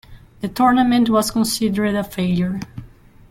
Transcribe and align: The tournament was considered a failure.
The 0.39 0.47
tournament 0.47 1.11
was 1.11 1.29
considered 1.29 1.93
a 1.93 2.03
failure. 2.03 2.59